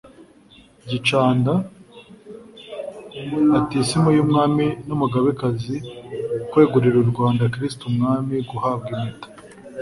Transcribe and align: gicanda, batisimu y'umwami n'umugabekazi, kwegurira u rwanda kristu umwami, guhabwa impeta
gicanda, 0.89 1.53
batisimu 3.51 4.09
y'umwami 4.17 4.65
n'umugabekazi, 4.87 5.75
kwegurira 6.51 6.97
u 7.01 7.07
rwanda 7.11 7.43
kristu 7.55 7.83
umwami, 7.91 8.35
guhabwa 8.49 8.95
impeta 9.05 9.27